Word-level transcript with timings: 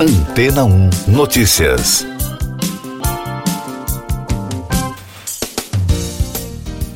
Antena 0.00 0.64
1 0.64 0.90
Notícias. 1.08 2.06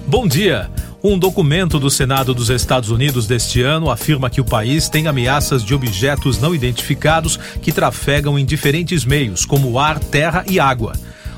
Bom 0.07 0.29
dia. 0.29 0.71
Um 1.03 1.19
documento 1.19 1.81
do 1.81 1.91
Senado 1.91 2.33
dos 2.33 2.49
Estados 2.49 2.91
Unidos 2.91 3.27
deste 3.27 3.61
ano 3.61 3.91
afirma 3.91 4.31
que 4.31 4.41
o 4.41 4.45
país 4.45 4.89
tem 4.89 5.09
ameaças 5.09 5.65
de 5.65 5.75
objetos 5.75 6.39
não 6.39 6.55
identificados 6.55 7.37
que 7.61 7.73
trafegam 7.73 8.39
em 8.39 8.45
diferentes 8.45 9.05
meios, 9.05 9.45
como 9.45 9.81
ar, 9.81 9.99
terra 9.99 10.45
e 10.49 10.61
água. 10.61 10.93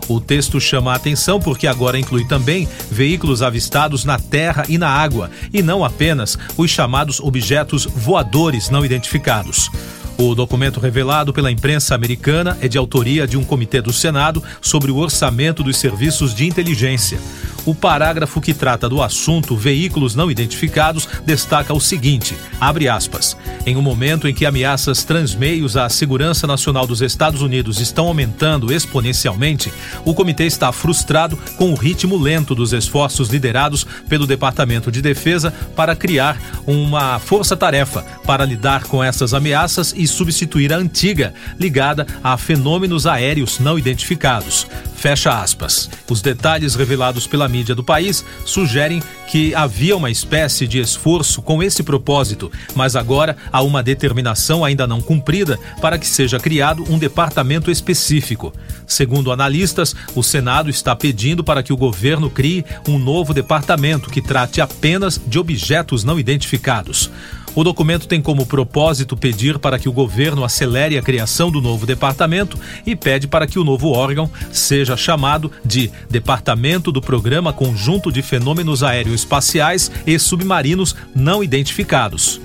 O 0.06 0.20
texto 0.20 0.60
chama 0.60 0.92
a 0.92 0.96
atenção 0.96 1.40
porque 1.40 1.66
agora 1.66 1.98
inclui 1.98 2.28
também 2.28 2.68
veículos 2.90 3.40
avistados 3.40 4.04
na 4.04 4.18
terra 4.18 4.66
e 4.68 4.76
na 4.76 4.90
água, 4.90 5.30
e 5.50 5.62
não 5.62 5.82
apenas 5.82 6.36
os 6.58 6.70
chamados 6.70 7.20
objetos 7.20 7.86
voadores 7.86 8.68
não 8.68 8.84
identificados. 8.84 9.70
O 10.16 10.32
documento 10.32 10.78
revelado 10.78 11.32
pela 11.32 11.50
imprensa 11.50 11.94
americana 11.94 12.56
é 12.60 12.68
de 12.68 12.78
autoria 12.78 13.26
de 13.26 13.36
um 13.36 13.44
comitê 13.44 13.82
do 13.82 13.92
Senado 13.92 14.42
sobre 14.60 14.92
o 14.92 14.96
orçamento 14.96 15.62
dos 15.62 15.76
serviços 15.76 16.32
de 16.32 16.46
inteligência. 16.46 17.18
O 17.66 17.74
parágrafo 17.74 18.40
que 18.40 18.52
trata 18.52 18.88
do 18.88 19.02
assunto 19.02 19.56
veículos 19.56 20.14
não 20.14 20.30
identificados 20.30 21.08
destaca 21.24 21.72
o 21.72 21.80
seguinte: 21.80 22.36
abre 22.60 22.88
aspas. 22.88 23.36
Em 23.66 23.74
um 23.76 23.82
momento 23.82 24.28
em 24.28 24.34
que 24.34 24.44
ameaças 24.44 25.02
transmeios 25.02 25.76
à 25.76 25.88
segurança 25.88 26.46
nacional 26.46 26.86
dos 26.86 27.00
Estados 27.00 27.40
Unidos 27.40 27.80
estão 27.80 28.06
aumentando 28.06 28.72
exponencialmente, 28.72 29.72
o 30.04 30.14
comitê 30.14 30.44
está 30.44 30.70
frustrado 30.70 31.38
com 31.56 31.72
o 31.72 31.74
ritmo 31.74 32.18
lento 32.18 32.54
dos 32.54 32.72
esforços 32.74 33.30
liderados 33.30 33.86
pelo 34.08 34.26
Departamento 34.26 34.92
de 34.92 35.00
Defesa 35.00 35.52
para 35.74 35.96
criar 35.96 36.38
uma 36.66 37.18
força-tarefa 37.18 38.04
para 38.26 38.44
lidar 38.44 38.84
com 38.84 39.02
essas 39.02 39.32
ameaças 39.32 39.94
e 39.96 40.03
substituir 40.06 40.72
a 40.72 40.76
antiga, 40.76 41.34
ligada 41.58 42.06
a 42.22 42.36
fenômenos 42.36 43.06
aéreos 43.06 43.58
não 43.58 43.78
identificados. 43.78 44.66
Fecha 44.96 45.38
aspas. 45.38 45.90
Os 46.08 46.22
detalhes 46.22 46.74
revelados 46.74 47.26
pela 47.26 47.48
mídia 47.48 47.74
do 47.74 47.84
país 47.84 48.24
sugerem 48.44 49.02
que 49.28 49.54
havia 49.54 49.96
uma 49.96 50.10
espécie 50.10 50.66
de 50.66 50.78
esforço 50.78 51.42
com 51.42 51.62
esse 51.62 51.82
propósito, 51.82 52.50
mas 52.74 52.96
agora 52.96 53.36
há 53.52 53.60
uma 53.62 53.82
determinação 53.82 54.64
ainda 54.64 54.86
não 54.86 55.00
cumprida 55.00 55.58
para 55.80 55.98
que 55.98 56.06
seja 56.06 56.38
criado 56.38 56.84
um 56.88 56.98
departamento 56.98 57.70
específico. 57.70 58.52
Segundo 58.86 59.32
analistas, 59.32 59.94
o 60.14 60.22
Senado 60.22 60.70
está 60.70 60.94
pedindo 60.94 61.42
para 61.42 61.62
que 61.62 61.72
o 61.72 61.76
governo 61.76 62.30
crie 62.30 62.64
um 62.88 62.98
novo 62.98 63.34
departamento 63.34 64.08
que 64.08 64.22
trate 64.22 64.60
apenas 64.60 65.20
de 65.26 65.38
objetos 65.38 66.04
não 66.04 66.18
identificados. 66.18 67.10
O 67.54 67.62
documento 67.62 68.08
tem 68.08 68.20
como 68.20 68.44
propósito 68.44 69.16
pedir 69.16 69.60
para 69.60 69.78
que 69.78 69.88
o 69.88 69.92
governo 69.92 70.42
acelere 70.42 70.98
a 70.98 71.02
criação 71.02 71.52
do 71.52 71.60
novo 71.60 71.86
departamento 71.86 72.58
e 72.84 72.96
pede 72.96 73.28
para 73.28 73.46
que 73.46 73.60
o 73.60 73.64
novo 73.64 73.90
órgão 73.90 74.28
seja 74.50 74.96
chamado 74.96 75.52
de 75.64 75.88
Departamento 76.10 76.90
do 76.90 77.00
Programa 77.00 77.52
Conjunto 77.52 78.10
de 78.10 78.22
Fenômenos 78.22 78.82
Aeroespaciais 78.82 79.88
e 80.04 80.18
Submarinos 80.18 80.96
Não 81.14 81.44
Identificados. 81.44 82.40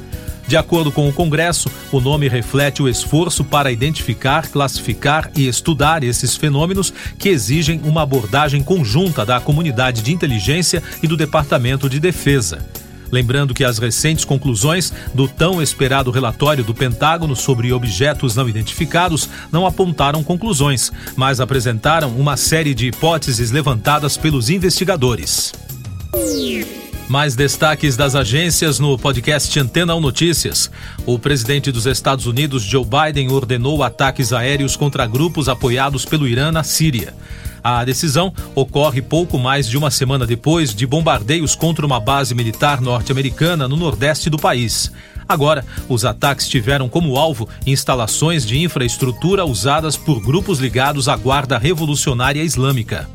De 0.48 0.56
acordo 0.58 0.92
com 0.92 1.08
o 1.08 1.14
Congresso, 1.14 1.72
o 1.92 2.00
nome 2.00 2.28
reflete 2.28 2.82
o 2.82 2.90
esforço 2.90 3.44
para 3.44 3.72
identificar, 3.72 4.48
classificar 4.48 5.32
e 5.36 5.48
estudar 5.48 6.04
esses 6.04 6.36
fenômenos 6.36 6.94
que 7.18 7.30
exigem 7.30 7.82
uma 7.84 8.04
abordagem 8.04 8.64
conjunta 8.64 9.26
da 9.26 9.40
comunidade 9.40 10.02
de 10.04 10.12
inteligência 10.12 10.84
e 11.02 11.08
do 11.08 11.18
Departamento 11.18 11.90
de 11.90 12.00
Defesa. 12.00 12.66
Lembrando 13.12 13.54
que 13.54 13.64
as 13.64 13.78
recentes 13.78 14.26
conclusões 14.26 14.94
do 15.14 15.28
tão 15.28 15.62
esperado 15.62 16.12
relatório 16.12 16.64
do 16.64 16.74
Pentágono 16.74 17.36
sobre 17.36 17.74
objetos 17.74 18.36
não 18.36 18.48
identificados 18.48 19.30
não 19.52 19.66
apontaram 19.66 20.24
conclusões, 20.24 20.92
mas 21.16 21.40
apresentaram 21.40 22.10
uma 22.12 22.38
série 22.38 22.74
de 22.74 22.88
hipóteses 22.88 23.52
levantadas 23.52 24.18
pelos 24.18 24.50
investigadores. 24.50 25.54
Mais 27.10 27.36
destaques 27.36 27.98
das 27.98 28.14
agências 28.14 28.78
no 28.78 28.96
podcast 28.96 29.60
Antena 29.60 29.96
1 29.96 30.00
Notícias. 30.00 30.70
O 31.08 31.18
presidente 31.18 31.72
dos 31.72 31.88
Estados 31.88 32.28
Unidos, 32.28 32.62
Joe 32.62 32.86
Biden, 32.86 33.32
ordenou 33.32 33.82
ataques 33.82 34.32
aéreos 34.32 34.76
contra 34.76 35.08
grupos 35.08 35.50
apoiados 35.50 36.06
pelo 36.06 36.28
Irã 36.28 36.52
na 36.52 36.64
Síria. 36.64 37.16
A 37.64 37.84
decisão 37.84 38.34
ocorre 38.56 39.02
pouco 39.02 39.38
mais 39.38 39.68
de 39.68 39.78
uma 39.78 39.92
semana 39.92 40.26
depois 40.26 40.74
de 40.74 40.86
bombardeios 40.86 41.56
contra 41.56 41.86
uma 41.86 42.00
base 42.00 42.34
militar 42.34 42.82
norte-americana 42.82 43.68
no 43.68 43.76
nordeste 43.76 44.30
do 44.30 44.38
país. 44.38 44.92
Agora, 45.28 45.64
os 45.88 46.06
ataques 46.06 46.48
tiveram 46.48 46.90
como 46.90 47.16
alvo 47.16 47.48
instalações 47.66 48.46
de 48.46 48.58
infraestrutura 48.58 49.46
usadas 49.46 49.96
por 49.96 50.20
grupos 50.20 50.60
ligados 50.60 51.08
à 51.08 51.16
Guarda 51.16 51.58
Revolucionária 51.58 52.42
Islâmica. 52.42 53.08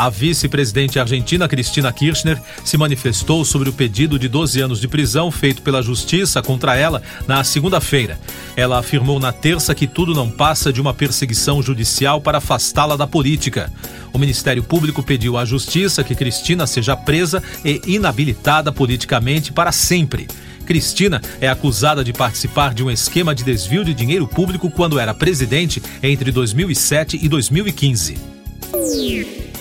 A 0.00 0.08
vice-presidente 0.08 0.98
argentina 0.98 1.46
Cristina 1.46 1.92
Kirchner 1.92 2.40
se 2.64 2.78
manifestou 2.78 3.44
sobre 3.44 3.68
o 3.68 3.72
pedido 3.74 4.18
de 4.18 4.28
12 4.28 4.58
anos 4.58 4.80
de 4.80 4.88
prisão 4.88 5.30
feito 5.30 5.60
pela 5.60 5.82
justiça 5.82 6.40
contra 6.40 6.74
ela 6.74 7.02
na 7.28 7.44
segunda-feira. 7.44 8.18
Ela 8.56 8.78
afirmou 8.78 9.20
na 9.20 9.30
terça 9.30 9.74
que 9.74 9.86
tudo 9.86 10.14
não 10.14 10.30
passa 10.30 10.72
de 10.72 10.80
uma 10.80 10.94
perseguição 10.94 11.62
judicial 11.62 12.18
para 12.18 12.38
afastá-la 12.38 12.96
da 12.96 13.06
política. 13.06 13.70
O 14.10 14.18
Ministério 14.18 14.62
Público 14.62 15.02
pediu 15.02 15.36
à 15.36 15.44
justiça 15.44 16.02
que 16.02 16.14
Cristina 16.14 16.66
seja 16.66 16.96
presa 16.96 17.42
e 17.62 17.82
inabilitada 17.84 18.72
politicamente 18.72 19.52
para 19.52 19.70
sempre. 19.70 20.26
Cristina 20.64 21.20
é 21.42 21.48
acusada 21.50 22.02
de 22.02 22.14
participar 22.14 22.72
de 22.72 22.82
um 22.82 22.90
esquema 22.90 23.34
de 23.34 23.44
desvio 23.44 23.84
de 23.84 23.92
dinheiro 23.92 24.26
público 24.26 24.70
quando 24.70 24.98
era 24.98 25.12
presidente 25.12 25.82
entre 26.02 26.32
2007 26.32 27.18
e 27.22 27.28
2015. 27.28 28.30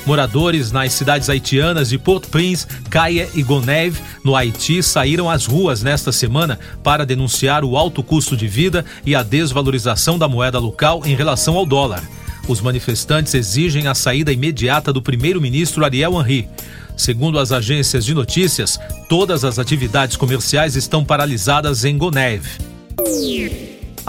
Moradores 0.10 0.72
nas 0.72 0.94
cidades 0.94 1.30
haitianas 1.30 1.90
de 1.90 2.00
Port-au-Prince, 2.00 2.66
Caia 2.90 3.30
e 3.36 3.44
Goneve, 3.44 4.02
no 4.24 4.36
Haiti, 4.36 4.82
saíram 4.82 5.30
às 5.30 5.46
ruas 5.46 5.84
nesta 5.84 6.12
semana 6.12 6.58
para 6.82 7.06
denunciar 7.06 7.64
o 7.64 7.78
alto 7.78 8.02
custo 8.02 8.36
de 8.36 8.48
vida 8.48 8.84
e 9.06 9.14
a 9.14 9.22
desvalorização 9.22 10.18
da 10.18 10.28
moeda 10.28 10.58
local 10.58 11.04
em 11.06 11.14
relação 11.14 11.56
ao 11.56 11.64
dólar. 11.64 12.02
Os 12.48 12.60
manifestantes 12.60 13.36
exigem 13.36 13.86
a 13.86 13.94
saída 13.94 14.34
imediata 14.34 14.92
do 14.92 15.00
primeiro-ministro 15.00 15.86
Ariel 15.86 16.20
Henry. 16.20 16.50
Segundo 16.98 17.38
as 17.38 17.52
agências 17.52 18.04
de 18.04 18.16
notícias, 18.16 18.80
todas 19.08 19.46
as 19.46 19.60
atividades 19.60 20.18
comerciais 20.18 20.76
estão 20.76 21.06
paralisadas 21.06 21.86
em 21.86 21.96
Goneve. 21.96 22.50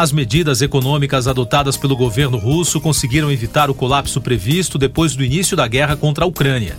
As 0.00 0.12
medidas 0.12 0.62
econômicas 0.62 1.28
adotadas 1.28 1.76
pelo 1.76 1.94
governo 1.94 2.38
russo 2.38 2.80
conseguiram 2.80 3.30
evitar 3.30 3.68
o 3.68 3.74
colapso 3.74 4.18
previsto 4.18 4.78
depois 4.78 5.14
do 5.14 5.22
início 5.22 5.54
da 5.54 5.68
guerra 5.68 5.94
contra 5.94 6.24
a 6.24 6.26
Ucrânia. 6.26 6.74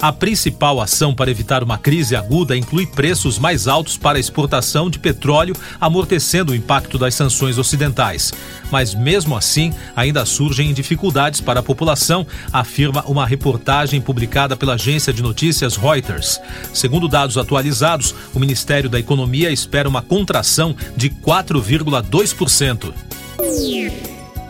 A 0.00 0.12
principal 0.12 0.80
ação 0.80 1.14
para 1.14 1.30
evitar 1.30 1.62
uma 1.62 1.78
crise 1.78 2.16
aguda 2.16 2.56
inclui 2.56 2.86
preços 2.86 3.38
mais 3.38 3.68
altos 3.68 3.96
para 3.96 4.18
a 4.18 4.20
exportação 4.20 4.90
de 4.90 4.98
petróleo, 4.98 5.54
amortecendo 5.80 6.52
o 6.52 6.54
impacto 6.54 6.98
das 6.98 7.14
sanções 7.14 7.58
ocidentais. 7.58 8.32
Mas 8.70 8.94
mesmo 8.94 9.36
assim, 9.36 9.72
ainda 9.94 10.24
surgem 10.24 10.72
dificuldades 10.72 11.40
para 11.40 11.60
a 11.60 11.62
população, 11.62 12.26
afirma 12.52 13.04
uma 13.06 13.26
reportagem 13.26 14.00
publicada 14.00 14.56
pela 14.56 14.74
agência 14.74 15.12
de 15.12 15.22
notícias 15.22 15.76
Reuters. 15.76 16.40
Segundo 16.72 17.08
dados 17.08 17.36
atualizados, 17.36 18.14
o 18.34 18.38
Ministério 18.38 18.88
da 18.88 18.98
Economia 18.98 19.50
espera 19.50 19.88
uma 19.88 20.02
contração 20.02 20.74
de 20.96 21.10
4,2%. 21.10 22.92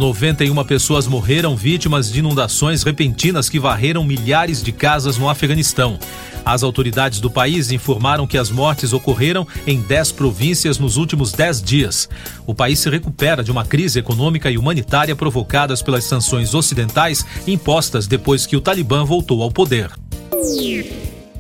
91 0.02 0.64
pessoas 0.64 1.06
morreram 1.06 1.54
vítimas 1.54 2.10
de 2.10 2.18
inundações 2.18 2.82
repentinas 2.82 3.48
que 3.48 3.60
varreram 3.60 4.02
milhares 4.02 4.60
de 4.60 4.72
casas 4.72 5.16
no 5.16 5.28
Afeganistão. 5.28 5.96
As 6.44 6.64
autoridades 6.64 7.20
do 7.20 7.30
país 7.30 7.70
informaram 7.70 8.26
que 8.26 8.36
as 8.36 8.50
mortes 8.50 8.92
ocorreram 8.92 9.46
em 9.64 9.80
10 9.80 10.10
províncias 10.10 10.76
nos 10.76 10.96
últimos 10.96 11.30
10 11.30 11.62
dias. 11.62 12.08
O 12.44 12.52
país 12.52 12.80
se 12.80 12.90
recupera 12.90 13.44
de 13.44 13.52
uma 13.52 13.64
crise 13.64 14.00
econômica 14.00 14.50
e 14.50 14.58
humanitária 14.58 15.14
provocadas 15.14 15.82
pelas 15.82 16.02
sanções 16.02 16.52
ocidentais 16.52 17.24
impostas 17.46 18.08
depois 18.08 18.44
que 18.44 18.56
o 18.56 18.60
Talibã 18.60 19.04
voltou 19.04 19.40
ao 19.40 19.52
poder. 19.52 19.88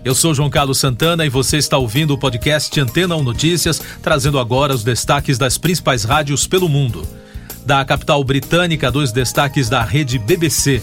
Eu 0.04 0.14
sou 0.14 0.32
João 0.32 0.48
Carlos 0.48 0.78
Santana 0.78 1.26
e 1.26 1.28
você 1.28 1.56
está 1.56 1.78
ouvindo 1.78 2.14
o 2.14 2.18
podcast 2.18 2.80
Antena 2.80 3.16
1 3.16 3.24
Notícias, 3.24 3.82
trazendo 4.00 4.38
agora 4.38 4.72
os 4.72 4.84
destaques 4.84 5.36
das 5.36 5.58
principais 5.58 6.04
rádios 6.04 6.46
pelo 6.46 6.68
mundo 6.68 7.04
da 7.64 7.84
capital 7.84 8.22
britânica, 8.24 8.90
dois 8.90 9.12
destaques 9.12 9.68
da 9.68 9.82
rede 9.82 10.18
BBC. 10.18 10.82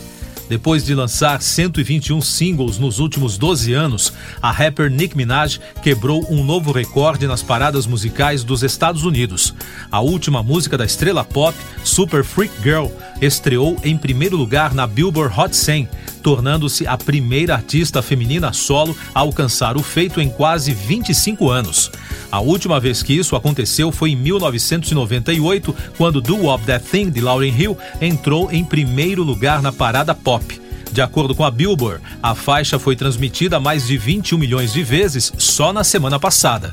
Depois 0.50 0.84
de 0.84 0.96
lançar 0.96 1.40
121 1.44 2.22
singles 2.22 2.80
nos 2.80 2.98
últimos 2.98 3.38
12 3.38 3.72
anos, 3.74 4.12
a 4.42 4.52
rapper 4.52 4.90
Nicki 4.90 5.16
Minaj 5.16 5.60
quebrou 5.84 6.26
um 6.28 6.44
novo 6.44 6.72
recorde 6.72 7.28
nas 7.28 7.44
paradas 7.44 7.86
musicais 7.86 8.44
dos 8.44 8.64
Estados 8.64 9.04
Unidos. 9.04 9.54
A 9.92 10.00
última 10.00 10.42
música 10.42 10.76
da 10.76 10.86
estrela 10.86 11.24
pop, 11.24 11.56
Super 11.84 12.24
Freak 12.24 12.52
Girl, 12.64 12.88
estreou 13.22 13.78
em 13.84 13.96
primeiro 13.96 14.36
lugar 14.36 14.74
na 14.74 14.88
Billboard 14.88 15.40
Hot 15.40 15.56
100, 15.56 15.88
tornando-se 16.22 16.86
a 16.86 16.98
primeira 16.98 17.54
artista 17.54 18.02
feminina 18.02 18.54
solo 18.54 18.96
a 19.14 19.20
alcançar 19.20 19.78
o 19.78 19.84
feito 19.84 20.22
em 20.22 20.30
quase 20.30 20.74
25 20.74 21.50
anos. 21.50 21.92
A 22.32 22.40
última 22.40 22.80
vez 22.80 23.02
que 23.02 23.14
isso 23.14 23.36
aconteceu 23.36 23.92
foi 23.92 24.12
em 24.12 24.16
1998, 24.16 25.76
quando 25.98 26.22
Do 26.22 26.38
Wop 26.38 26.64
That 26.66 26.86
Thing 26.86 27.10
de 27.10 27.22
Lauryn 27.22 27.56
Hill 27.58 27.78
entrou 28.00 28.52
em 28.52 28.64
primeiro 28.64 29.24
lugar 29.24 29.62
na 29.62 29.72
parada 29.72 30.14
pop. 30.14 30.62
De 30.92 31.02
acordo 31.02 31.36
com 31.36 31.44
a 31.44 31.52
Billboard, 31.52 32.02
a 32.22 32.34
faixa 32.34 32.80
foi 32.80 32.96
transmitida 32.96 33.60
mais 33.60 33.88
de 33.88 33.98
21 33.98 34.38
milhões 34.38 34.74
de 34.74 34.84
vezes 34.84 35.32
só 35.38 35.72
na 35.72 35.84
semana 35.84 36.20
passada. 36.20 36.72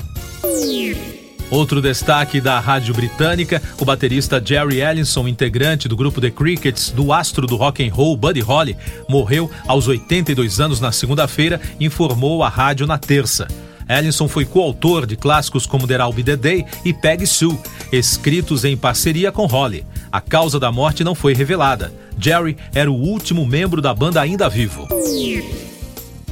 Outro 1.49 1.81
destaque 1.81 2.41
da 2.41 2.59
rádio 2.59 2.93
britânica, 2.93 3.61
o 3.79 3.85
baterista 3.85 4.41
Jerry 4.43 4.81
Ellison, 4.81 5.27
integrante 5.27 5.87
do 5.87 5.95
grupo 5.95 6.19
The 6.19 6.29
Crickets 6.29 6.91
do 6.91 7.13
astro 7.13 7.47
do 7.47 7.55
rock 7.55 7.87
and 7.87 7.93
roll 7.93 8.17
Buddy 8.17 8.41
Holly, 8.41 8.75
morreu 9.07 9.49
aos 9.65 9.87
82 9.87 10.59
anos 10.59 10.81
na 10.81 10.91
segunda-feira, 10.91 11.61
informou 11.79 12.43
a 12.43 12.49
rádio 12.49 12.85
na 12.85 12.97
terça. 12.97 13.47
Ellison 13.87 14.27
foi 14.27 14.43
coautor 14.43 15.05
de 15.05 15.15
clássicos 15.15 15.65
como 15.65 15.87
There 15.87 16.03
I'll 16.03 16.11
Be 16.11 16.21
The 16.21 16.35
Day 16.35 16.65
e 16.83 16.93
Peggy 16.93 17.25
Sue, 17.25 17.57
escritos 17.93 18.65
em 18.65 18.75
parceria 18.75 19.31
com 19.31 19.45
Holly. 19.45 19.85
A 20.11 20.19
causa 20.19 20.59
da 20.59 20.69
morte 20.69 21.01
não 21.01 21.15
foi 21.15 21.33
revelada. 21.33 21.93
Jerry 22.19 22.57
era 22.73 22.91
o 22.91 22.95
último 22.95 23.45
membro 23.45 23.81
da 23.81 23.93
banda 23.93 24.19
ainda 24.19 24.49
vivo. 24.49 24.85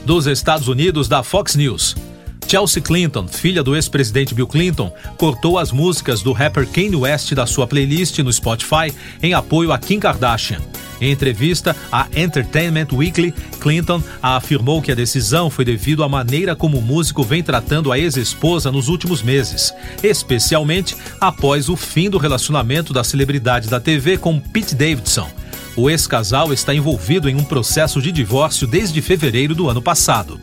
Dos 0.05 0.27
Estados 0.27 0.67
Unidos, 0.67 1.07
da 1.07 1.23
Fox 1.23 1.55
News. 1.55 1.95
Chelsea 2.47 2.81
Clinton, 2.81 3.27
filha 3.27 3.63
do 3.63 3.75
ex-presidente 3.75 4.33
Bill 4.33 4.47
Clinton, 4.47 4.93
cortou 5.17 5.57
as 5.57 5.71
músicas 5.71 6.21
do 6.21 6.31
rapper 6.31 6.67
Kanye 6.67 6.95
West 6.95 7.33
da 7.33 7.45
sua 7.45 7.65
playlist 7.65 8.19
no 8.19 8.31
Spotify 8.31 8.93
em 9.21 9.33
apoio 9.33 9.71
a 9.71 9.77
Kim 9.77 9.99
Kardashian. 9.99 10.59
Em 11.01 11.11
entrevista 11.11 11.75
à 11.91 12.07
Entertainment 12.15 12.87
Weekly, 12.93 13.33
Clinton 13.59 14.01
afirmou 14.21 14.81
que 14.81 14.91
a 14.91 14.95
decisão 14.95 15.49
foi 15.49 15.65
devido 15.65 16.03
à 16.03 16.09
maneira 16.09 16.55
como 16.55 16.77
o 16.77 16.81
músico 16.81 17.23
vem 17.23 17.43
tratando 17.43 17.91
a 17.91 17.99
ex-esposa 17.99 18.71
nos 18.71 18.87
últimos 18.87 19.21
meses, 19.21 19.73
especialmente 20.01 20.95
após 21.19 21.67
o 21.67 21.75
fim 21.75 22.09
do 22.09 22.17
relacionamento 22.17 22.93
da 22.93 23.03
celebridade 23.03 23.69
da 23.69 23.79
TV 23.79 24.17
com 24.17 24.39
Pete 24.39 24.75
Davidson. 24.75 25.29
O 25.75 25.89
ex-casal 25.89 26.53
está 26.53 26.73
envolvido 26.73 27.27
em 27.27 27.35
um 27.35 27.43
processo 27.43 28.01
de 28.01 28.11
divórcio 28.11 28.65
desde 28.65 29.01
fevereiro 29.01 29.53
do 29.53 29.67
ano 29.69 29.81
passado 29.81 30.39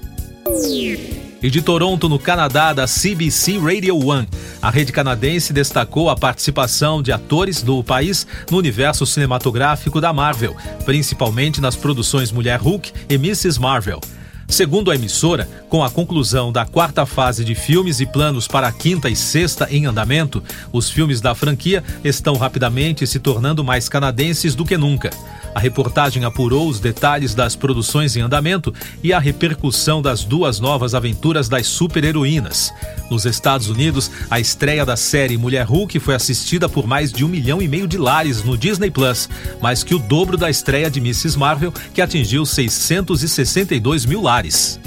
e 1.43 1.50
de 1.50 1.61
Toronto, 1.61 2.09
no 2.09 2.19
Canadá, 2.19 2.73
da 2.73 2.87
CBC 2.87 3.59
Radio 3.59 3.99
One. 3.99 4.29
A 4.61 4.71
rede 4.71 4.93
canadense 4.93 5.53
destacou 5.53 6.09
a 6.09 6.17
participação 6.17 7.03
de 7.03 7.11
atores 7.11 7.62
do 7.62 7.83
país 7.83 8.27
no 8.50 8.59
universo 8.59 9.05
cinematográfico 9.05 10.00
da 10.00 10.12
Marvel, 10.12 10.56
principalmente 10.85 11.61
nas 11.61 11.75
produções 11.75 12.31
Mulher 12.31 12.61
Hulk 12.61 12.93
e 13.09 13.15
Mrs. 13.15 13.59
Marvel. 13.59 14.00
Segundo 14.47 14.91
a 14.91 14.94
emissora, 14.94 15.49
com 15.71 15.83
a 15.83 15.91
conclusão 15.91 16.53
da 16.53 16.67
quarta 16.67 17.06
fase 17.06 17.43
de 17.43 17.55
filmes 17.55 18.00
e 18.00 18.06
planos 18.06 18.47
para 18.47 18.69
a 18.69 18.73
quinta 18.73 19.09
e 19.09 19.17
sexta 19.17 19.67
em 19.71 19.87
andamento, 19.87 20.43
os 20.71 20.91
filmes 20.91 21.23
da 21.23 21.35
franquia 21.35 21.83
estão 22.05 22.37
rapidamente 22.37 23.06
se 23.06 23.19
tornando 23.19 23.65
mais 23.65 23.89
canadenses 23.89 24.55
do 24.55 24.67
que 24.67 24.77
nunca. 24.77 25.11
A 25.55 25.61
reportagem 25.61 26.25
apurou 26.25 26.69
os 26.69 26.81
detalhes 26.81 27.35
das 27.35 27.55
produções 27.55 28.17
em 28.17 28.21
andamento 28.21 28.73
e 29.03 29.13
a 29.13 29.19
repercussão 29.19 30.01
das 30.01 30.25
duas 30.25 30.61
novas 30.61 30.95
aventuras 30.95 31.49
das 31.49 31.67
super-heroínas. 31.67 32.73
Nos 33.11 33.27
Estados 33.27 33.69
Unidos, 33.69 34.11
a 34.31 34.41
estreia 34.41 34.87
da 34.87 34.97
série 34.97 35.37
Mulher 35.37 35.67
Hulk 35.67 35.99
foi 36.01 36.15
assistida 36.15 36.69
por 36.69 36.87
mais 36.87 37.13
de 37.13 37.25
um 37.25 37.29
milhão 37.29 37.61
e 37.61 37.69
meio 37.69 37.87
de 37.87 37.99
lares 37.99 38.43
no 38.43 38.57
Disney 38.57 38.91
Plus, 38.91 39.29
mais 39.61 39.85
que 39.85 39.95
o 39.95 39.99
dobro 39.99 40.37
da 40.37 40.49
estreia 40.49 40.91
de 40.91 41.01
Mrs. 41.01 41.39
Marvel, 41.39 41.73
que 41.93 42.01
atingiu 42.01 42.47
662 42.47 44.07
mil 44.07 44.23
lares. 44.23 44.81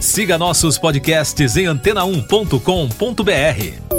Siga 0.00 0.38
nossos 0.38 0.78
podcasts 0.78 1.56
em 1.56 1.64
antena1.com.br. 1.64 3.98